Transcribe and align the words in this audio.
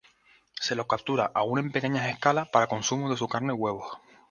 Se 0.59 0.73
lo 0.73 0.87
captura 0.87 1.31
aún 1.35 1.59
en 1.59 1.71
pequeña 1.71 2.09
escala 2.09 2.45
para 2.45 2.65
consumo 2.65 3.07
de 3.11 3.17
su 3.17 3.27
carne 3.27 3.53
y 3.53 3.55
huevos. 3.55 3.99